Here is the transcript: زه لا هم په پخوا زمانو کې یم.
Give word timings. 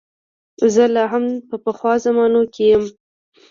زه 0.73 0.83
لا 0.95 1.03
هم 1.11 1.25
په 1.49 1.55
پخوا 1.63 1.93
زمانو 2.05 2.41
کې 2.53 2.63
یم. 2.71 2.83